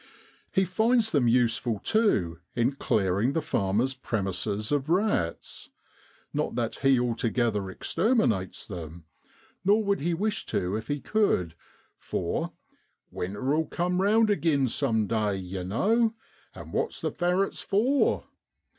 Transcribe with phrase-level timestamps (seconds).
[0.51, 5.69] He finds them useful, too, in clearing the farmers' premises of rats;
[6.33, 9.05] not that he altogether exterminates them,
[9.63, 11.53] nor would he wish to if he could,
[11.97, 12.51] for'
[13.11, 16.15] winter'll cum round agin sum day, yer know,
[16.55, 18.25] an' what's the ferrets for?'